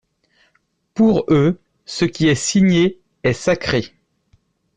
Pour 0.95 1.25
eux, 1.29 1.59
ce 1.85 2.05
qui 2.05 2.27
est 2.27 2.33
signé 2.33 2.99
est 3.21 3.33
sacré. 3.33 3.93